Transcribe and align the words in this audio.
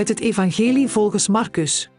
uit 0.00 0.08
het 0.08 0.20
Evangelie 0.20 0.88
volgens 0.88 1.28
Marcus. 1.28 1.90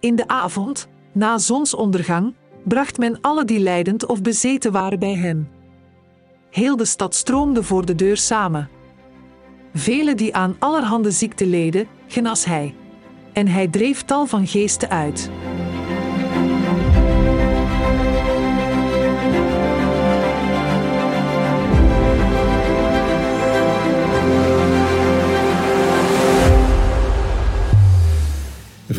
In 0.00 0.16
de 0.16 0.28
avond, 0.28 0.88
na 1.12 1.38
zonsondergang, 1.38 2.34
bracht 2.64 2.98
men 2.98 3.20
alle 3.20 3.44
die 3.44 3.58
lijdend 3.58 4.06
of 4.06 4.22
bezeten 4.22 4.72
waren 4.72 4.98
bij 4.98 5.14
hem. 5.14 5.48
Heel 6.50 6.76
de 6.76 6.84
stad 6.84 7.14
stroomde 7.14 7.62
voor 7.62 7.86
de 7.86 7.94
deur 7.94 8.16
samen. 8.16 8.68
Velen 9.74 10.16
die 10.16 10.34
aan 10.34 10.56
allerhande 10.58 11.10
ziekte 11.10 11.46
leden, 11.46 11.86
genas 12.06 12.44
hij. 12.44 12.74
En 13.32 13.48
hij 13.48 13.68
dreef 13.68 14.02
tal 14.02 14.26
van 14.26 14.46
geesten 14.46 14.90
uit. 14.90 15.30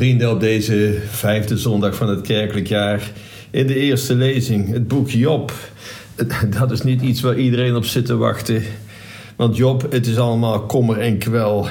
Vrienden, 0.02 0.32
op 0.32 0.40
deze 0.40 0.98
vijfde 1.10 1.58
zondag 1.58 1.96
van 1.96 2.10
het 2.10 2.22
kerkelijk 2.22 2.68
jaar, 2.68 3.12
in 3.52 3.68
de 3.68 3.76
eerste 3.76 4.16
lezing, 4.16 4.72
het 4.72 4.88
boek 4.88 5.10
Job. 5.10 5.54
Dat 6.60 6.72
is 6.72 6.82
niet 6.82 7.02
iets 7.02 7.22
waar 7.22 7.38
iedereen 7.38 7.76
op 7.76 7.86
zit 7.86 8.06
te 8.06 8.16
wachten. 8.16 8.64
Want 9.36 9.58
Job, 9.58 9.92
het 9.92 10.08
is 10.08 10.18
allemaal 10.18 10.66
kommer 10.66 11.00
en 11.00 11.18
kwel. 11.18 11.68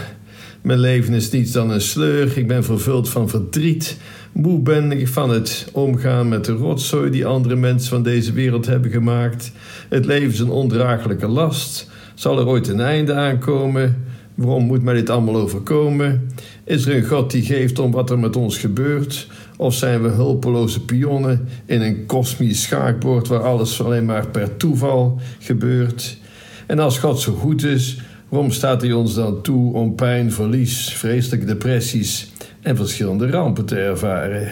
Mijn 0.63 0.79
leven 0.79 1.15
is 1.15 1.31
niets 1.31 1.53
dan 1.53 1.71
een 1.71 1.81
sleur. 1.81 2.39
Ik 2.39 2.49
ben 2.49 2.65
vervuld 2.65 3.09
van 3.09 3.29
verdriet. 3.29 3.99
Moe 4.33 4.61
ben 4.61 4.93
ik 4.93 5.09
van 5.09 5.31
het 5.31 5.69
omgaan 5.73 6.29
met 6.29 6.45
de 6.45 6.53
rotzooi 6.53 7.11
die 7.11 7.27
andere 7.27 7.57
mensen 7.57 7.89
van 7.89 8.03
deze 8.03 8.33
wereld 8.33 8.67
hebben 8.67 8.91
gemaakt. 8.91 9.53
Het 9.89 10.05
leven 10.05 10.33
is 10.33 10.39
een 10.39 10.51
ondraaglijke 10.51 11.29
last. 11.29 11.91
Zal 12.15 12.39
er 12.39 12.47
ooit 12.47 12.69
een 12.69 12.81
einde 12.81 13.15
aankomen? 13.15 14.05
Waarom 14.35 14.65
moet 14.65 14.83
mij 14.83 14.95
dit 14.95 15.11
allemaal 15.11 15.37
overkomen? 15.37 16.29
Is 16.65 16.87
er 16.87 16.97
een 16.97 17.05
God 17.05 17.31
die 17.31 17.43
geeft 17.43 17.79
om 17.79 17.91
wat 17.91 18.11
er 18.11 18.19
met 18.19 18.37
ons 18.37 18.59
gebeurt? 18.59 19.29
Of 19.57 19.75
zijn 19.75 20.03
we 20.03 20.09
hulpeloze 20.09 20.85
pionnen 20.85 21.49
in 21.67 21.81
een 21.81 22.07
kosmisch 22.07 22.63
schaakbord 22.63 23.29
waar 23.29 23.43
alles 23.43 23.83
alleen 23.83 24.05
maar 24.05 24.27
per 24.27 24.57
toeval 24.57 25.21
gebeurt? 25.39 26.19
En 26.67 26.79
als 26.79 26.99
God 26.99 27.21
zo 27.21 27.33
goed 27.33 27.65
is, 27.65 28.01
waarom 28.29 28.51
staat 28.51 28.83
hij 28.83 28.93
ons 28.93 29.15
dan 29.15 29.43
toe 29.43 29.75
om 29.75 29.95
pijn, 29.95 30.33
verlies, 30.33 30.93
vreselijke 30.95 31.47
depressies 31.47 32.33
en 32.61 32.77
verschillende 32.77 33.31
rampen 33.31 33.65
te 33.65 33.77
ervaren? 33.77 34.49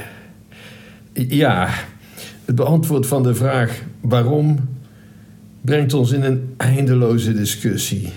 Ja, 1.13 1.69
het 2.45 2.55
beantwoord 2.55 3.07
van 3.07 3.23
de 3.23 3.35
vraag 3.35 3.83
waarom 4.01 4.59
brengt 5.61 5.95
ons 5.95 6.13
in 6.13 6.23
een 6.23 6.55
eindeloze 6.57 7.33
discussie. 7.33 8.13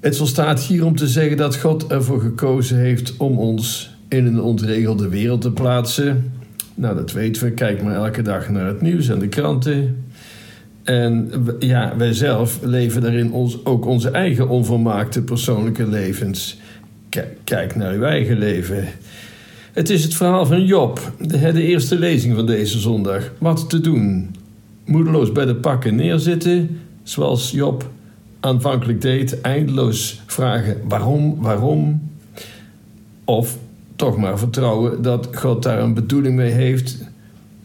Het 0.00 0.16
volstaat 0.16 0.60
hier 0.60 0.84
om 0.84 0.96
te 0.96 1.08
zeggen 1.08 1.36
dat 1.36 1.56
God 1.56 1.86
ervoor 1.86 2.20
gekozen 2.20 2.78
heeft 2.78 3.16
om 3.16 3.38
ons 3.38 3.90
in 4.08 4.26
een 4.26 4.40
ontregelde 4.40 5.08
wereld 5.08 5.40
te 5.40 5.52
plaatsen. 5.52 6.32
Nou, 6.74 6.96
dat 6.96 7.12
weten 7.12 7.44
we. 7.44 7.50
Kijk 7.50 7.82
maar 7.82 7.94
elke 7.94 8.22
dag 8.22 8.48
naar 8.48 8.66
het 8.66 8.80
nieuws 8.80 9.08
en 9.08 9.18
de 9.18 9.28
kranten. 9.28 10.04
En 10.82 11.30
ja, 11.58 11.96
wij 11.96 12.12
zelf 12.12 12.58
leven 12.62 13.00
daarin 13.00 13.32
ons, 13.32 13.64
ook 13.64 13.86
onze 13.86 14.10
eigen 14.10 14.48
onvolmaakte 14.48 15.22
persoonlijke 15.22 15.88
levens. 15.88 16.58
Kijk 17.44 17.76
naar 17.76 17.92
uw 17.92 18.02
eigen 18.02 18.38
leven. 18.38 18.84
Het 19.72 19.90
is 19.90 20.02
het 20.02 20.14
verhaal 20.14 20.46
van 20.46 20.64
Job, 20.64 21.12
de, 21.18 21.52
de 21.52 21.62
eerste 21.62 21.98
lezing 21.98 22.34
van 22.34 22.46
deze 22.46 22.78
zondag. 22.78 23.32
Wat 23.38 23.70
te 23.70 23.80
doen? 23.80 24.34
Moedeloos 24.84 25.32
bij 25.32 25.44
de 25.44 25.54
pakken 25.54 25.94
neerzitten, 25.94 26.80
zoals 27.02 27.50
Job 27.50 27.90
aanvankelijk 28.40 29.00
deed, 29.00 29.40
eindeloos 29.40 30.22
vragen 30.26 30.76
waarom, 30.88 31.36
waarom. 31.40 32.10
Of 33.24 33.58
toch 33.96 34.16
maar 34.16 34.38
vertrouwen 34.38 35.02
dat 35.02 35.28
God 35.32 35.62
daar 35.62 35.82
een 35.82 35.94
bedoeling 35.94 36.36
mee 36.36 36.50
heeft, 36.50 36.98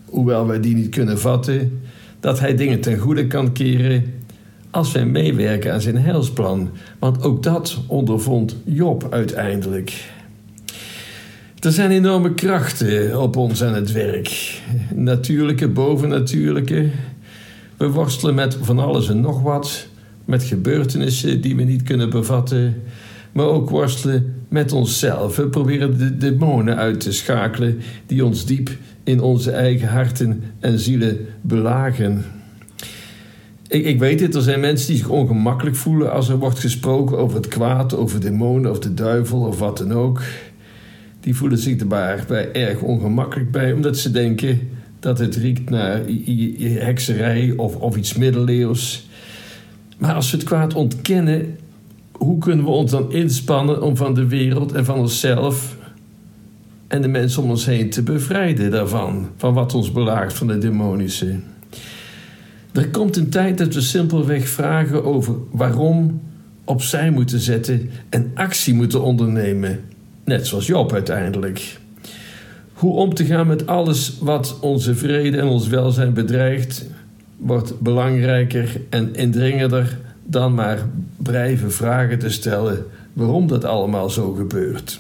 hoewel 0.06 0.47
wij 0.47 0.59
die 0.59 0.75
niet 0.75 0.90
kunnen 0.90 1.19
vatten, 1.19 1.81
dat 2.19 2.40
Hij 2.40 2.56
dingen 2.56 2.81
ten 2.81 2.97
goede 2.97 3.28
kan 3.28 3.52
keren 3.52 4.14
als 4.72 4.91
wij 4.91 5.06
meewerken 5.06 5.74
aan 5.74 5.81
zijn 5.81 5.97
heilsplan. 5.97 6.69
Want 7.00 7.24
ook 7.24 7.44
dat 7.44 7.80
ondervond 7.88 8.56
Job 8.64 9.08
uiteindelijk. 9.09 10.14
Er 11.59 11.72
zijn 11.72 11.91
enorme 11.91 12.34
krachten 12.34 13.22
op 13.22 13.35
ons 13.35 13.64
aan 13.64 13.74
het 13.74 13.91
werk. 13.91 14.62
Natuurlijke, 14.94 15.68
bovennatuurlijke. 15.68 16.90
We 17.78 17.90
worstelen 17.90 18.35
met 18.35 18.58
van 18.62 18.80
alles 18.80 19.09
en 19.09 19.22
nog 19.22 19.41
wat 19.41 19.88
met 20.25 20.44
gebeurtenissen 20.44 21.41
die 21.41 21.56
we 21.56 21.63
niet 21.63 21.84
kunnen 21.84 22.09
bevatten, 22.09 22.75
maar 23.31 23.46
ook 23.46 23.69
worstelen 23.69 24.34
met 24.50 24.72
onszelf. 24.72 25.36
We 25.36 25.47
proberen 25.47 25.97
de 25.97 26.18
demonen 26.18 26.75
uit 26.75 27.00
te 27.00 27.12
schakelen 27.12 27.81
die 28.06 28.25
ons 28.25 28.46
diep 28.46 28.69
in 29.03 29.22
onze 29.22 29.52
eigen 29.52 29.88
harten 29.88 30.44
en 30.59 30.80
zielen 30.80 31.18
belagen. 31.41 32.25
Ik, 33.68 33.85
ik 33.85 34.00
weet 34.00 34.19
het, 34.19 34.35
er 34.35 34.41
zijn 34.41 34.59
mensen 34.59 34.88
die 34.88 34.97
zich 34.97 35.09
ongemakkelijk 35.09 35.75
voelen 35.75 36.12
als 36.12 36.30
er 36.30 36.38
wordt 36.38 36.59
gesproken 36.59 37.18
over 37.18 37.38
het 37.38 37.47
kwaad, 37.47 37.96
over 37.96 38.19
demonen 38.19 38.72
of 38.72 38.80
de 38.80 38.94
duivel 38.94 39.40
of 39.40 39.59
wat 39.59 39.78
dan 39.78 39.94
ook. 39.94 40.22
Die 41.19 41.35
voelen 41.35 41.58
zich 41.58 41.78
erbij 41.78 42.52
erg 42.52 42.81
ongemakkelijk 42.81 43.52
bij, 43.52 43.74
omdat 43.74 43.97
ze 43.97 44.12
denken 44.12 44.59
dat 45.00 45.19
het 45.19 45.35
riekt 45.35 45.69
naar 45.69 46.02
hekserij 46.59 47.53
of, 47.56 47.75
of 47.75 47.97
iets 47.97 48.14
middeleeuws. 48.14 49.09
Maar 49.97 50.13
als 50.13 50.31
we 50.31 50.38
het 50.38 50.45
kwaad 50.45 50.73
ontkennen, 50.73 51.57
hoe 52.11 52.38
kunnen 52.38 52.66
we 52.66 52.72
ons 52.72 52.91
dan 52.91 53.11
inspannen 53.11 53.81
om 53.81 53.97
van 53.97 54.13
de 54.13 54.28
wereld 54.28 54.72
en 54.72 54.85
van 54.85 55.00
onszelf 55.00 55.75
en 56.88 57.01
de 57.01 57.07
mensen 57.07 57.44
om 57.44 57.50
ons 57.50 57.66
heen 57.66 57.89
te 57.89 58.03
bevrijden 58.03 58.72
daarvan, 58.72 59.29
van 59.38 59.53
wat 59.53 59.73
ons 59.73 59.91
belaagt 59.91 60.34
van 60.34 60.47
de 60.47 60.57
demonische? 60.57 61.35
Er 62.72 62.89
komt 62.89 63.17
een 63.17 63.29
tijd 63.29 63.57
dat 63.57 63.73
we 63.73 63.81
simpelweg 63.81 64.47
vragen 64.47 65.03
over 65.03 65.35
waarom 65.51 66.22
opzij 66.63 67.11
moeten 67.11 67.39
zetten 67.39 67.89
en 68.09 68.31
actie 68.34 68.73
moeten 68.73 69.01
ondernemen, 69.01 69.79
net 70.23 70.47
zoals 70.47 70.67
Job 70.67 70.94
uiteindelijk. 70.94 71.79
Hoe 72.73 72.94
om 72.94 73.13
te 73.13 73.25
gaan 73.25 73.47
met 73.47 73.67
alles 73.67 74.17
wat 74.22 74.57
onze 74.61 74.95
vrede 74.95 75.38
en 75.38 75.47
ons 75.47 75.67
welzijn 75.67 76.13
bedreigt, 76.13 76.85
wordt 77.38 77.79
belangrijker 77.79 78.81
en 78.90 79.16
indringender 79.16 79.97
dan 80.23 80.53
maar 80.53 80.79
blijven 81.18 81.72
vragen 81.72 82.19
te 82.19 82.29
stellen 82.29 82.85
waarom 83.13 83.47
dat 83.47 83.66
allemaal 83.66 84.09
zo 84.09 84.31
gebeurt. 84.31 85.00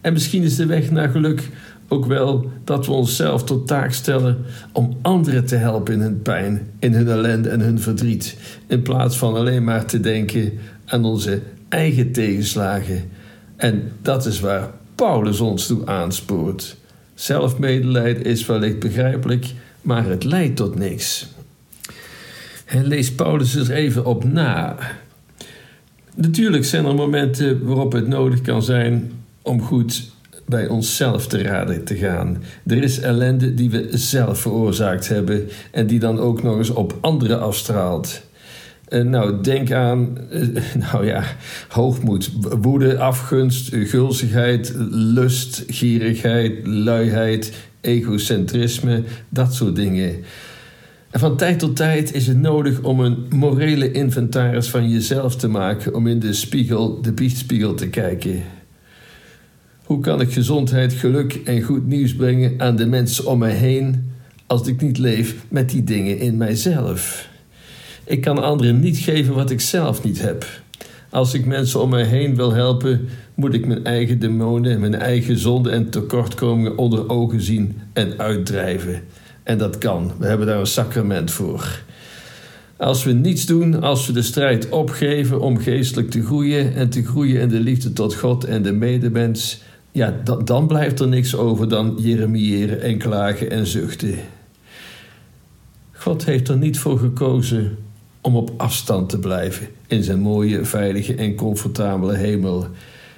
En 0.00 0.12
misschien 0.12 0.42
is 0.42 0.56
de 0.56 0.66
weg 0.66 0.90
naar 0.90 1.08
geluk 1.08 1.48
ook 1.88 2.06
wel 2.06 2.50
dat 2.64 2.86
we 2.86 2.92
onszelf 2.92 3.44
tot 3.44 3.66
taak 3.66 3.92
stellen 3.92 4.38
om 4.72 4.96
anderen 5.02 5.44
te 5.44 5.56
helpen 5.56 5.94
in 5.94 6.00
hun 6.00 6.22
pijn, 6.22 6.70
in 6.78 6.94
hun 6.94 7.08
ellende 7.08 7.48
en 7.48 7.60
hun 7.60 7.80
verdriet, 7.80 8.36
in 8.66 8.82
plaats 8.82 9.16
van 9.16 9.34
alleen 9.34 9.64
maar 9.64 9.84
te 9.84 10.00
denken 10.00 10.52
aan 10.86 11.04
onze 11.04 11.40
eigen 11.68 12.12
tegenslagen. 12.12 13.10
En 13.56 13.92
dat 14.02 14.26
is 14.26 14.40
waar 14.40 14.70
Paulus 14.94 15.40
ons 15.40 15.66
toe 15.66 15.86
aanspoort. 15.86 16.76
Zelfmedelijden 17.14 18.24
is 18.24 18.46
wellicht 18.46 18.78
begrijpelijk, 18.78 19.46
maar 19.80 20.04
het 20.04 20.24
leidt 20.24 20.56
tot 20.56 20.78
niks. 20.78 21.28
En 22.72 22.86
lees 22.86 23.12
Paulus 23.12 23.54
er 23.54 23.70
even 23.70 24.04
op 24.04 24.24
na. 24.24 24.76
Natuurlijk 26.14 26.64
zijn 26.64 26.84
er 26.84 26.94
momenten 26.94 27.64
waarop 27.64 27.92
het 27.92 28.08
nodig 28.08 28.40
kan 28.40 28.62
zijn 28.62 29.12
om 29.42 29.62
goed 29.62 30.10
bij 30.46 30.68
onszelf 30.68 31.26
te 31.26 31.42
raden 31.42 31.84
te 31.84 31.96
gaan. 31.96 32.42
Er 32.66 32.82
is 32.82 33.00
ellende 33.00 33.54
die 33.54 33.70
we 33.70 33.88
zelf 33.90 34.38
veroorzaakt 34.38 35.08
hebben 35.08 35.48
en 35.70 35.86
die 35.86 35.98
dan 35.98 36.18
ook 36.18 36.42
nog 36.42 36.56
eens 36.56 36.70
op 36.70 36.98
anderen 37.00 37.40
afstraalt. 37.40 38.22
Uh, 38.88 39.02
nou, 39.02 39.42
denk 39.42 39.72
aan, 39.72 40.18
uh, 40.30 40.48
nou 40.90 41.06
ja, 41.06 41.24
hoogmoed, 41.68 42.30
woede, 42.60 42.98
afgunst, 42.98 43.74
gulzigheid, 43.74 44.72
lust, 44.90 45.64
gierigheid, 45.66 46.66
luiheid, 46.66 47.52
egocentrisme, 47.80 49.02
dat 49.28 49.54
soort 49.54 49.76
dingen. 49.76 50.16
En 51.12 51.20
van 51.20 51.36
tijd 51.36 51.58
tot 51.58 51.76
tijd 51.76 52.14
is 52.14 52.26
het 52.26 52.40
nodig 52.40 52.82
om 52.82 53.00
een 53.00 53.26
morele 53.30 53.90
inventaris 53.90 54.68
van 54.68 54.90
jezelf 54.90 55.36
te 55.36 55.48
maken, 55.48 55.94
om 55.94 56.06
in 56.06 56.18
de 56.18 56.32
spiegel, 56.32 57.02
de 57.02 57.12
biechtspiegel 57.12 57.74
te 57.74 57.88
kijken. 57.88 58.42
Hoe 59.84 60.00
kan 60.00 60.20
ik 60.20 60.32
gezondheid, 60.32 60.92
geluk 60.92 61.34
en 61.34 61.62
goed 61.62 61.86
nieuws 61.86 62.14
brengen 62.14 62.54
aan 62.60 62.76
de 62.76 62.86
mensen 62.86 63.26
om 63.26 63.38
mij 63.38 63.52
heen 63.52 64.10
als 64.46 64.66
ik 64.66 64.80
niet 64.80 64.98
leef 64.98 65.34
met 65.48 65.70
die 65.70 65.84
dingen 65.84 66.18
in 66.18 66.36
mijzelf? 66.36 67.28
Ik 68.04 68.20
kan 68.20 68.42
anderen 68.42 68.80
niet 68.80 68.98
geven 68.98 69.34
wat 69.34 69.50
ik 69.50 69.60
zelf 69.60 70.04
niet 70.04 70.22
heb. 70.22 70.46
Als 71.10 71.34
ik 71.34 71.46
mensen 71.46 71.80
om 71.80 71.90
mij 71.90 72.04
heen 72.04 72.36
wil 72.36 72.52
helpen, 72.52 73.08
moet 73.34 73.54
ik 73.54 73.66
mijn 73.66 73.84
eigen 73.84 74.18
demonen, 74.18 74.80
mijn 74.80 74.94
eigen 74.94 75.38
zonden 75.38 75.72
en 75.72 75.90
tekortkomingen 75.90 76.78
onder 76.78 77.08
ogen 77.08 77.40
zien 77.40 77.80
en 77.92 78.18
uitdrijven. 78.18 79.02
En 79.42 79.58
dat 79.58 79.78
kan. 79.78 80.12
We 80.18 80.26
hebben 80.26 80.46
daar 80.46 80.58
een 80.58 80.66
sacrament 80.66 81.30
voor. 81.30 81.82
Als 82.76 83.04
we 83.04 83.12
niets 83.12 83.46
doen, 83.46 83.82
als 83.82 84.06
we 84.06 84.12
de 84.12 84.22
strijd 84.22 84.68
opgeven 84.68 85.40
om 85.40 85.58
geestelijk 85.58 86.10
te 86.10 86.24
groeien 86.24 86.74
en 86.74 86.88
te 86.88 87.04
groeien 87.04 87.40
in 87.40 87.48
de 87.48 87.60
liefde 87.60 87.92
tot 87.92 88.14
God 88.14 88.44
en 88.44 88.62
de 88.62 88.72
medemens, 88.72 89.60
ja, 89.92 90.14
dan, 90.44 90.66
blijft 90.66 91.00
er 91.00 91.08
niks 91.08 91.36
over 91.36 91.68
dan 91.68 91.94
jeremiëren 91.98 92.80
en 92.80 92.98
klagen 92.98 93.50
en 93.50 93.66
zuchten. 93.66 94.14
God 95.92 96.24
heeft 96.24 96.48
er 96.48 96.56
niet 96.56 96.78
voor 96.78 96.98
gekozen 96.98 97.76
om 98.20 98.36
op 98.36 98.52
afstand 98.56 99.08
te 99.08 99.18
blijven 99.18 99.66
in 99.86 100.02
zijn 100.02 100.20
mooie, 100.20 100.64
veilige 100.64 101.14
en 101.14 101.34
comfortabele 101.34 102.14
hemel. 102.14 102.66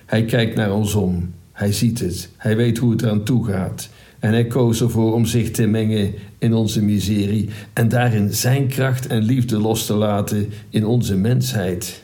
Hij 0.07 0.25
kijkt 0.25 0.57
naar 0.57 0.73
ons 0.73 0.95
om. 0.95 1.33
Hij 1.53 1.73
ziet 1.73 1.99
het. 1.99 2.29
Hij 2.37 2.57
weet 2.57 2.79
hoe 2.79 2.91
het 2.91 3.03
eraan 3.03 3.25
toe 3.25 3.47
gaat. 3.47 3.89
En 4.25 4.33
hij 4.33 4.47
koos 4.47 4.81
ervoor 4.81 5.13
om 5.13 5.27
zich 5.27 5.51
te 5.51 5.67
mengen 5.67 6.15
in 6.39 6.55
onze 6.55 6.83
miserie 6.83 7.49
en 7.73 7.89
daarin 7.89 8.33
zijn 8.33 8.69
kracht 8.69 9.07
en 9.07 9.23
liefde 9.23 9.59
los 9.59 9.87
te 9.87 9.95
laten 9.95 10.49
in 10.71 10.87
onze 10.87 11.17
mensheid. 11.17 12.03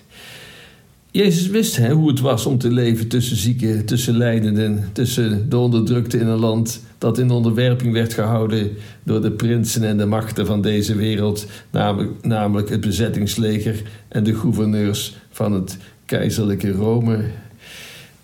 Jezus 1.11 1.47
wist 1.47 1.77
hè, 1.77 1.93
hoe 1.93 2.09
het 2.09 2.21
was 2.21 2.47
om 2.47 2.59
te 2.59 2.71
leven 2.71 3.09
tussen 3.09 3.37
zieken, 3.37 3.85
tussen 3.85 4.17
lijdenden, 4.17 4.89
tussen 4.93 5.49
de 5.49 5.57
onderdrukten 5.57 6.21
in 6.21 6.27
een 6.27 6.39
land 6.39 6.83
dat 6.99 7.19
in 7.19 7.31
onderwerping 7.31 7.93
werd 7.93 8.15
gehouden 8.15 8.71
door 9.03 9.23
de 9.23 9.31
prinsen 9.31 9.85
en 9.85 9.97
de 9.97 10.07
machten 10.07 10.47
van 10.47 10.63
deze 10.63 10.95
wereld, 10.95 11.47
namelijk, 11.71 12.27
namelijk 12.27 12.69
het 12.69 12.81
bezettingsleger 12.81 13.83
en 14.09 14.25
de 14.25 14.35
gouverneurs 14.35 15.17
van 15.31 15.53
het 15.53 15.77
keizerlijke 16.05 16.73
Rome. 16.73 17.25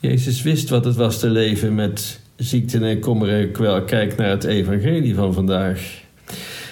Jezus 0.00 0.42
wist 0.42 0.68
wat 0.68 0.84
het 0.84 0.96
was 0.96 1.18
te 1.18 1.30
leven 1.30 1.74
met 1.74 2.24
ziekte 2.36 2.78
en 2.78 3.00
kommer 3.00 3.28
en 3.28 3.50
kwel. 3.52 3.82
Kijk 3.82 4.16
naar 4.16 4.30
het 4.30 4.44
evangelie 4.44 5.14
van 5.14 5.34
vandaag. 5.34 6.04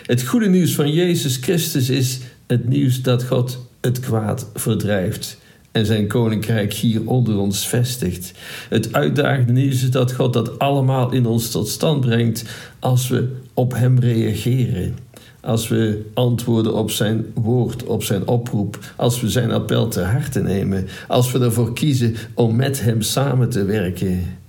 Het 0.06 0.22
goede 0.22 0.48
nieuws 0.48 0.74
van 0.74 0.92
Jezus 0.92 1.36
Christus 1.36 1.88
is 1.88 2.20
het 2.46 2.68
nieuws 2.68 3.02
dat 3.02 3.24
God 3.24 3.66
het 3.80 4.00
kwaad 4.00 4.50
verdrijft 4.54 5.38
en 5.72 5.86
zijn 5.86 6.06
koninkrijk 6.06 6.72
hier 6.72 7.00
onder 7.04 7.38
ons 7.38 7.66
vestigt. 7.68 8.32
Het 8.68 8.92
uitdagende 8.92 9.52
nieuws 9.52 9.82
is 9.82 9.90
dat 9.90 10.12
God 10.12 10.32
dat 10.32 10.58
allemaal 10.58 11.12
in 11.12 11.26
ons 11.26 11.50
tot 11.50 11.68
stand 11.68 12.00
brengt 12.00 12.44
als 12.78 13.08
we 13.08 13.36
op 13.54 13.72
Hem 13.74 13.98
reageren. 13.98 14.96
Als 15.40 15.68
we 15.68 16.10
antwoorden 16.14 16.74
op 16.74 16.90
zijn 16.90 17.24
woord, 17.34 17.84
op 17.84 18.02
zijn 18.02 18.28
oproep, 18.28 18.78
als 18.96 19.20
we 19.20 19.28
zijn 19.28 19.50
appel 19.50 19.88
te 19.88 20.00
harte 20.00 20.40
nemen, 20.40 20.86
als 21.08 21.32
we 21.32 21.38
ervoor 21.38 21.72
kiezen 21.72 22.14
om 22.34 22.56
met 22.56 22.80
Hem 22.80 23.02
samen 23.02 23.50
te 23.50 23.64
werken. 23.64 24.42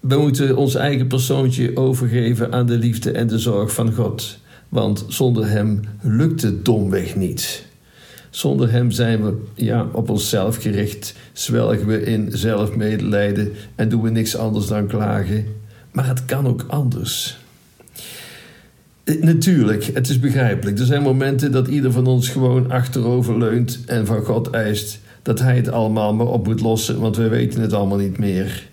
We 0.00 0.16
moeten 0.16 0.56
ons 0.56 0.74
eigen 0.74 1.06
persoontje 1.06 1.76
overgeven 1.76 2.52
aan 2.52 2.66
de 2.66 2.78
liefde 2.78 3.10
en 3.10 3.26
de 3.26 3.38
zorg 3.38 3.72
van 3.72 3.92
God, 3.92 4.38
want 4.68 5.04
zonder 5.08 5.48
Hem 5.48 5.80
lukt 6.00 6.42
het 6.42 6.64
domweg 6.64 7.16
niet. 7.16 7.66
Zonder 8.30 8.70
Hem 8.70 8.90
zijn 8.90 9.24
we 9.24 9.42
ja, 9.54 9.86
op 9.92 10.10
onszelf 10.10 10.56
gericht, 10.56 11.14
zwelgen 11.32 11.86
we 11.86 12.02
in 12.02 12.28
zelfmedelijden 12.32 13.52
en 13.74 13.88
doen 13.88 14.02
we 14.02 14.10
niks 14.10 14.36
anders 14.36 14.66
dan 14.66 14.86
klagen. 14.86 15.46
Maar 15.92 16.06
het 16.06 16.24
kan 16.24 16.46
ook 16.46 16.64
anders. 16.68 17.38
Eh, 19.04 19.22
natuurlijk, 19.22 19.84
het 19.84 20.08
is 20.08 20.20
begrijpelijk. 20.20 20.78
Er 20.78 20.86
zijn 20.86 21.02
momenten 21.02 21.52
dat 21.52 21.68
ieder 21.68 21.92
van 21.92 22.06
ons 22.06 22.28
gewoon 22.28 22.70
achterover 22.70 23.38
leunt 23.38 23.80
en 23.86 24.06
van 24.06 24.22
God 24.22 24.50
eist 24.50 25.00
dat 25.22 25.40
Hij 25.40 25.56
het 25.56 25.70
allemaal 25.70 26.14
maar 26.14 26.26
op 26.26 26.46
moet 26.46 26.60
lossen, 26.60 27.00
want 27.00 27.16
we 27.16 27.28
weten 27.28 27.60
het 27.60 27.72
allemaal 27.72 27.98
niet 27.98 28.18
meer. 28.18 28.68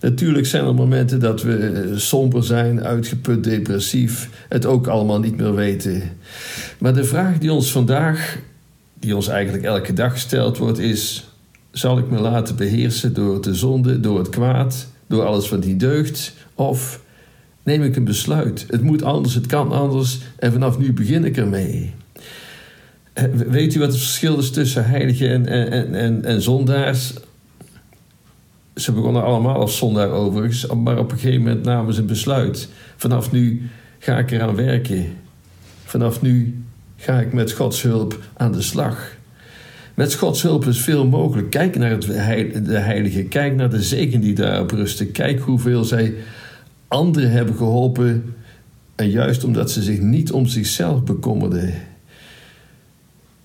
Natuurlijk 0.00 0.46
zijn 0.46 0.64
er 0.64 0.74
momenten 0.74 1.20
dat 1.20 1.42
we 1.42 1.56
eh, 1.56 1.96
somber 1.96 2.44
zijn, 2.44 2.84
uitgeput, 2.84 3.44
depressief, 3.44 4.30
het 4.48 4.66
ook 4.66 4.86
allemaal 4.86 5.20
niet 5.20 5.36
meer 5.36 5.54
weten. 5.54 6.02
Maar 6.78 6.94
de 6.94 7.04
vraag 7.04 7.38
die 7.38 7.52
ons 7.52 7.72
vandaag, 7.72 8.38
die 9.00 9.16
ons 9.16 9.28
eigenlijk 9.28 9.64
elke 9.64 9.92
dag 9.92 10.12
gesteld 10.12 10.58
wordt, 10.58 10.78
is: 10.78 11.30
zal 11.70 11.98
ik 11.98 12.10
me 12.10 12.20
laten 12.20 12.56
beheersen 12.56 13.14
door 13.14 13.42
de 13.42 13.54
zonde, 13.54 14.00
door 14.00 14.18
het 14.18 14.28
kwaad, 14.28 14.86
door 15.06 15.24
alles 15.24 15.48
wat 15.48 15.64
niet 15.64 15.80
deugt? 15.80 16.34
Of 16.54 17.00
neem 17.62 17.82
ik 17.82 17.96
een 17.96 18.04
besluit? 18.04 18.66
Het 18.68 18.82
moet 18.82 19.02
anders, 19.02 19.34
het 19.34 19.46
kan 19.46 19.72
anders 19.72 20.18
en 20.38 20.52
vanaf 20.52 20.78
nu 20.78 20.92
begin 20.92 21.24
ik 21.24 21.36
ermee. 21.36 21.94
Eh, 23.12 23.24
weet 23.48 23.74
u 23.74 23.78
wat 23.78 23.88
het 23.88 23.98
verschil 23.98 24.38
is 24.38 24.50
tussen 24.50 24.86
heiligen 24.86 25.46
en, 25.46 25.70
en, 25.70 25.94
en, 25.94 26.24
en 26.24 26.42
zondaars? 26.42 27.12
Ze 28.78 28.92
begonnen 28.92 29.24
allemaal 29.24 29.56
als 29.56 29.76
zondaar 29.76 30.10
overigens, 30.10 30.66
maar 30.66 30.98
op 30.98 31.12
een 31.12 31.18
gegeven 31.18 31.42
moment 31.42 31.64
namen 31.64 31.94
ze 31.94 32.00
een 32.00 32.06
besluit. 32.06 32.68
Vanaf 32.96 33.32
nu 33.32 33.70
ga 33.98 34.18
ik 34.18 34.30
eraan 34.30 34.54
werken. 34.54 35.06
Vanaf 35.84 36.22
nu 36.22 36.62
ga 36.96 37.20
ik 37.20 37.32
met 37.32 37.52
Gods 37.52 37.82
hulp 37.82 38.18
aan 38.36 38.52
de 38.52 38.62
slag. 38.62 39.16
Met 39.94 40.14
Gods 40.14 40.42
hulp 40.42 40.66
is 40.66 40.80
veel 40.80 41.06
mogelijk. 41.06 41.50
Kijk 41.50 41.76
naar 41.76 41.90
het, 41.90 42.02
de 42.66 42.78
heilige, 42.78 43.22
kijk 43.22 43.54
naar 43.54 43.70
de 43.70 43.82
zegen 43.82 44.20
die 44.20 44.34
daarop 44.34 44.70
rusten. 44.70 45.12
Kijk 45.12 45.40
hoeveel 45.40 45.84
zij 45.84 46.14
anderen 46.88 47.30
hebben 47.30 47.54
geholpen. 47.56 48.34
En 48.94 49.10
juist 49.10 49.44
omdat 49.44 49.70
ze 49.70 49.82
zich 49.82 50.00
niet 50.00 50.32
om 50.32 50.46
zichzelf 50.46 51.04
bekommerden. 51.04 51.74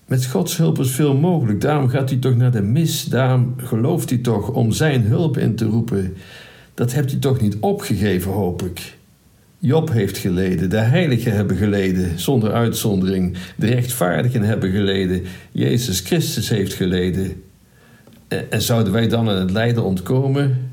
Met 0.06 0.26
Gods 0.26 0.56
hulp 0.56 0.78
is 0.78 0.90
veel 0.90 1.16
mogelijk. 1.16 1.60
Daarom 1.60 1.88
gaat 1.88 2.10
hij 2.10 2.18
toch 2.18 2.36
naar 2.36 2.50
de 2.50 2.62
mis. 2.62 3.04
Daarom 3.04 3.54
gelooft 3.56 4.10
hij 4.10 4.18
toch 4.18 4.48
om 4.50 4.72
zijn 4.72 5.02
hulp 5.02 5.38
in 5.38 5.54
te 5.54 5.64
roepen. 5.64 6.14
Dat 6.74 6.92
hebt 6.92 7.10
hij 7.10 7.20
toch 7.20 7.40
niet 7.40 7.56
opgegeven, 7.60 8.32
hoop 8.32 8.62
ik. 8.62 8.96
Job 9.58 9.92
heeft 9.92 10.18
geleden, 10.18 10.70
de 10.70 10.76
heiligen 10.76 11.32
hebben 11.32 11.56
geleden, 11.56 12.18
zonder 12.18 12.52
uitzondering. 12.52 13.36
De 13.56 13.66
rechtvaardigen 13.66 14.42
hebben 14.42 14.70
geleden, 14.70 15.22
Jezus 15.52 16.00
Christus 16.00 16.48
heeft 16.48 16.72
geleden. 16.72 17.42
En 18.50 18.62
zouden 18.62 18.92
wij 18.92 19.08
dan 19.08 19.28
aan 19.28 19.36
het 19.36 19.50
lijden 19.50 19.84
ontkomen? 19.84 20.70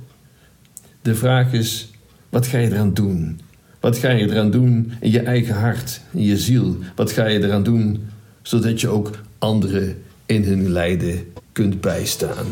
De 1.02 1.16
vraag 1.16 1.54
is, 1.54 1.92
wat 2.30 2.48
ga 2.48 2.58
je 2.58 2.72
eraan 2.72 2.94
doen? 2.94 3.40
Wat 3.80 3.98
ga 3.98 4.10
je 4.10 4.30
eraan 4.30 4.52
doen 4.52 4.92
in 5.00 5.12
je 5.12 5.22
eigen 5.22 5.56
hart, 5.56 6.02
in 6.12 6.24
je 6.24 6.38
ziel? 6.38 6.78
Wat 6.96 7.12
ga 7.12 7.26
je 7.26 7.44
eraan 7.44 7.64
doen 7.64 8.00
zodat 8.42 8.82
je 8.82 8.88
ook 8.88 9.12
anderen 9.40 10.04
in 10.26 10.44
hun 10.44 10.72
lijden 10.72 11.34
kunt 11.52 11.82
bijstaan. 11.82 12.46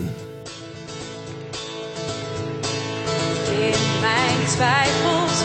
In 3.49 3.79
mijn 4.01 4.45
twijfels, 4.47 5.41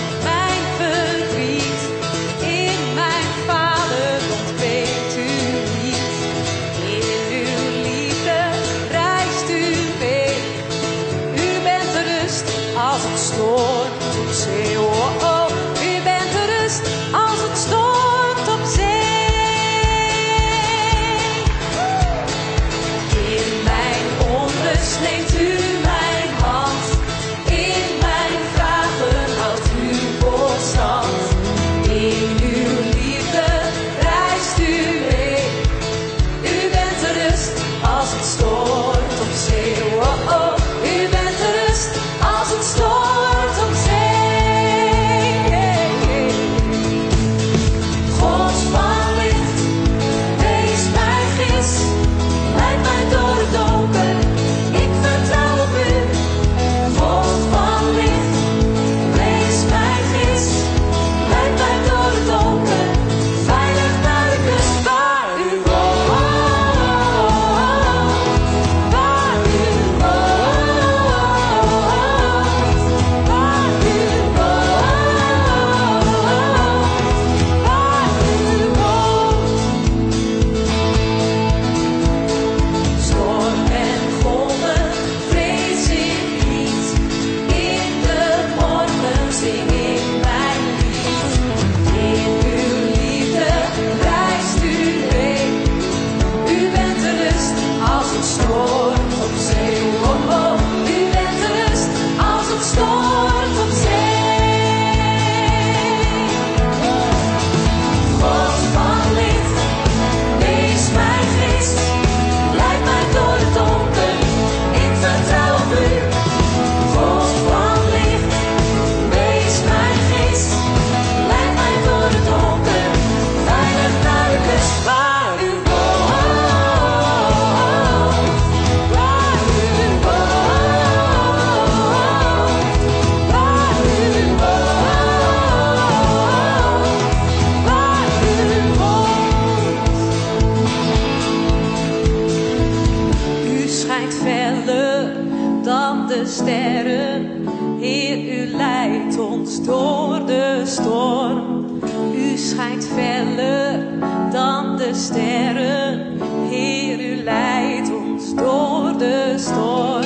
sterren. 146.26 147.48
Heer, 147.80 148.18
u 148.18 148.56
leidt 148.56 149.18
ons 149.18 149.62
door 149.62 150.26
de 150.26 150.62
storm. 150.64 151.80
U 152.14 152.36
schijnt 152.36 152.86
feller 152.94 153.86
dan 154.32 154.76
de 154.76 154.90
sterren. 154.94 156.18
Heer, 156.50 157.00
u 157.00 157.22
leidt 157.22 157.92
ons 157.92 158.34
door 158.34 158.98
de 158.98 159.34
storm. 159.36 160.04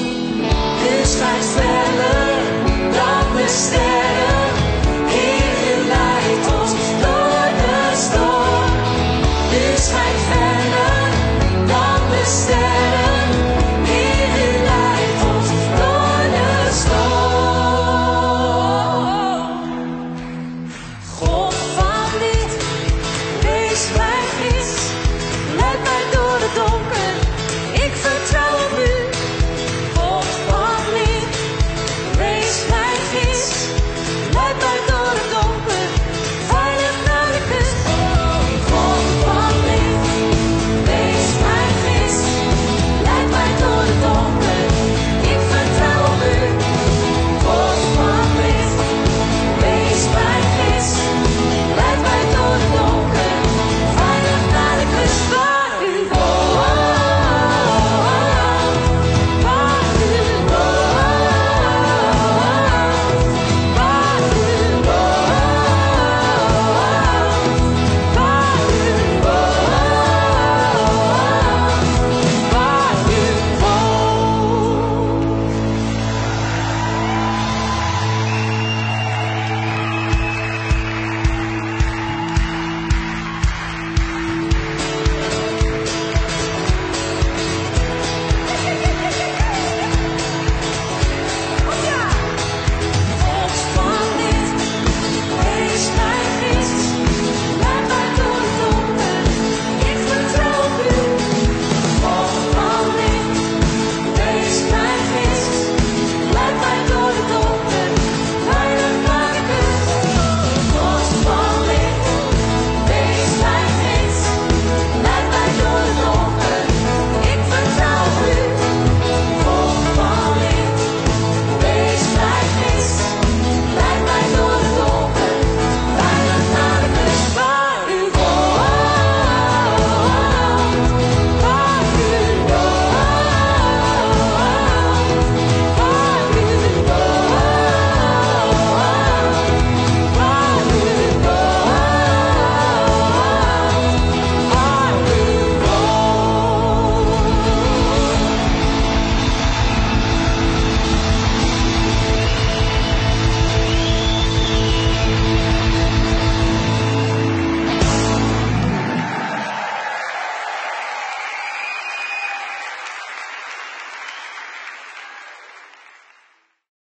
U 0.92 1.04
schijnt 1.04 1.44
feller 1.44 2.38
dan 2.92 3.36
de 3.36 3.44
sterren. 3.46 4.27